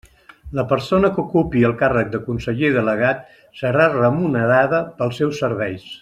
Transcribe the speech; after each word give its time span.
La 0.59 0.63
persona 0.69 1.11
que 1.17 1.21
ocupi 1.23 1.65
el 1.69 1.75
càrrec 1.83 2.09
de 2.15 2.21
conseller 2.31 2.71
delegat 2.79 3.21
serà 3.63 3.85
remunerada 3.93 4.81
pels 5.03 5.21
seus 5.25 5.43
serveis. 5.45 5.91